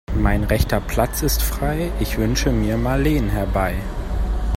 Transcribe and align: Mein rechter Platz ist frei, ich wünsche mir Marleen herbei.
Mein 0.15 0.43
rechter 0.45 0.81
Platz 0.81 1.21
ist 1.21 1.43
frei, 1.43 1.91
ich 1.99 2.17
wünsche 2.17 2.49
mir 2.51 2.75
Marleen 2.75 3.29
herbei. 3.29 3.75